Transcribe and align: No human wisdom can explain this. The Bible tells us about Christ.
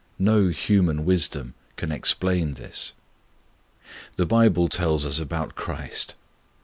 No 0.17 0.47
human 0.47 1.05
wisdom 1.05 1.53
can 1.75 1.91
explain 1.91 2.53
this. 2.53 2.93
The 4.15 4.25
Bible 4.25 4.67
tells 4.67 5.05
us 5.05 5.19
about 5.19 5.53
Christ. 5.53 6.15